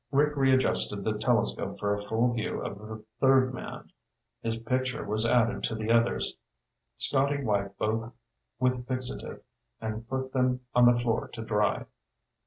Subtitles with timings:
[0.11, 3.91] Rick readjusted the telescope for a full view of the third man.
[4.41, 6.35] His picture was added to the others.
[6.97, 8.11] Scotty wiped both
[8.59, 9.41] with fixative
[9.79, 11.85] and put them on the floor to dry.